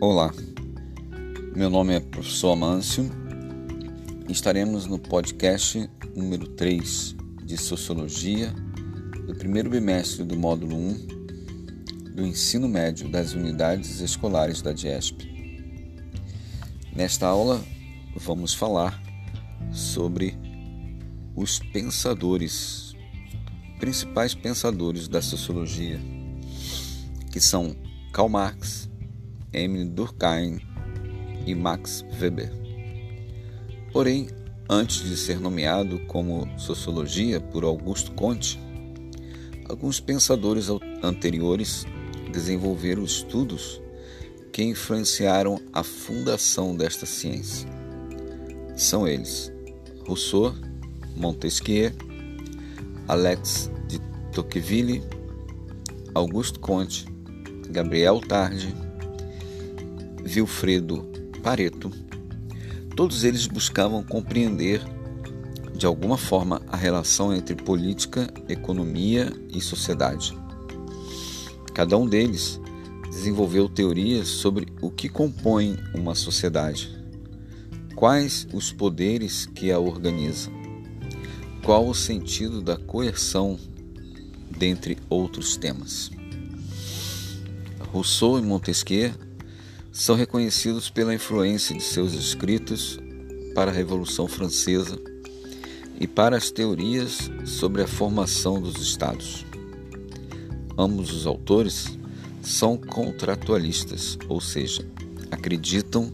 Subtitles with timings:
[0.00, 0.32] Olá,
[1.56, 3.10] meu nome é Professor Amâncio
[4.28, 8.54] e estaremos no podcast número 3 de Sociologia
[9.26, 10.94] do primeiro bimestre do módulo 1
[12.14, 15.26] do ensino médio das unidades escolares da DIESP.
[16.94, 17.60] Nesta aula,
[18.14, 19.02] vamos falar
[19.72, 20.38] sobre
[21.34, 22.94] os pensadores,
[23.80, 26.00] principais pensadores da sociologia,
[27.32, 27.76] que são
[28.12, 28.88] Karl Marx,
[29.52, 30.60] Emile Durkheim
[31.46, 32.52] e Max Weber.
[33.92, 34.28] Porém,
[34.68, 38.60] antes de ser nomeado como sociologia por Augusto Comte,
[39.68, 40.68] alguns pensadores
[41.02, 41.86] anteriores
[42.32, 43.80] desenvolveram estudos
[44.52, 47.68] que influenciaram a fundação desta ciência.
[48.76, 49.52] São eles
[50.06, 50.54] Rousseau,
[51.16, 51.92] Montesquieu,
[53.06, 53.98] Alex de
[54.32, 55.02] Tocqueville,
[56.14, 57.06] Augusto Comte,
[57.70, 58.74] Gabriel Tarde,
[60.24, 61.06] Vilfredo
[61.42, 61.90] Pareto,
[62.96, 64.82] todos eles buscavam compreender
[65.74, 70.36] de alguma forma a relação entre política, economia e sociedade.
[71.72, 72.60] Cada um deles
[73.08, 76.98] desenvolveu teorias sobre o que compõe uma sociedade,
[77.94, 80.52] quais os poderes que a organizam,
[81.62, 83.58] qual o sentido da coerção,
[84.50, 86.17] dentre outros temas.
[87.92, 89.12] Rousseau e Montesquieu
[89.90, 92.98] são reconhecidos pela influência de seus escritos
[93.54, 94.98] para a Revolução Francesa
[95.98, 99.44] e para as teorias sobre a formação dos Estados.
[100.76, 101.98] Ambos os autores
[102.42, 104.86] são contratualistas, ou seja,
[105.30, 106.12] acreditam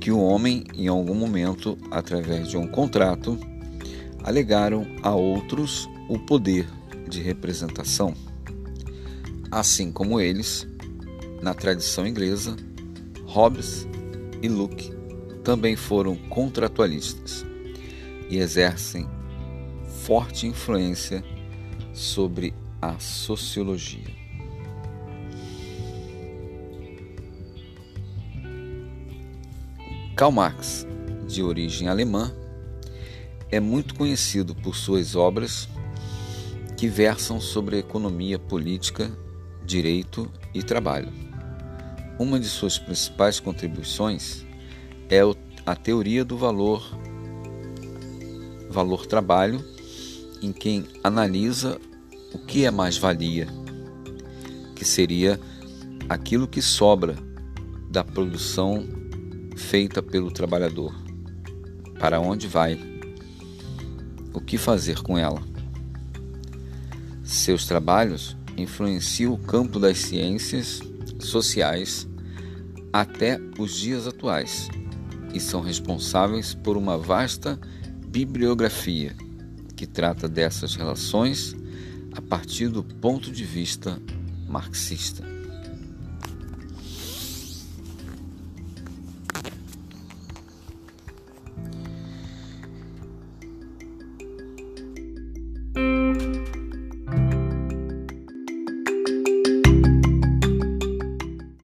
[0.00, 3.38] que o homem, em algum momento, através de um contrato,
[4.22, 6.68] alegaram a outros o poder
[7.08, 8.14] de representação.
[9.50, 10.66] Assim como eles,
[11.44, 12.56] na tradição inglesa,
[13.26, 13.86] Hobbes
[14.40, 14.90] e Locke
[15.44, 17.44] também foram contratualistas
[18.30, 19.06] e exercem
[20.06, 21.22] forte influência
[21.92, 24.08] sobre a sociologia.
[30.16, 30.86] Karl Marx,
[31.28, 32.32] de origem alemã,
[33.50, 35.68] é muito conhecido por suas obras
[36.74, 39.12] que versam sobre economia política,
[39.66, 41.33] direito e trabalho.
[42.18, 44.44] Uma de suas principais contribuições
[45.08, 45.20] é
[45.66, 46.82] a teoria do valor
[48.74, 49.64] valor trabalho,
[50.42, 51.80] em quem analisa
[52.32, 53.46] o que é mais-valia,
[54.74, 55.40] que seria
[56.08, 57.14] aquilo que sobra
[57.88, 58.84] da produção
[59.56, 60.92] feita pelo trabalhador.
[62.00, 62.78] Para onde vai?
[64.32, 65.40] O que fazer com ela?
[67.22, 70.80] Seus trabalhos influenciam o campo das ciências
[71.26, 72.08] sociais
[72.92, 74.68] até os dias atuais
[75.32, 77.58] e são responsáveis por uma vasta
[78.06, 79.16] bibliografia
[79.74, 81.56] que trata dessas relações
[82.12, 84.00] a partir do ponto de vista
[84.48, 85.33] marxista.